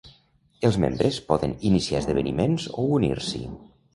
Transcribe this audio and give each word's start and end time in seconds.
Els 0.69 0.79
membres 0.85 1.19
poden 1.27 1.53
iniciar 1.69 2.01
esdeveniments 2.05 2.67
o 2.85 2.89
unir-s'hi. 2.97 3.45